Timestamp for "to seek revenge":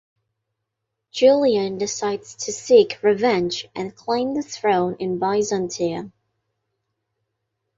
2.45-3.67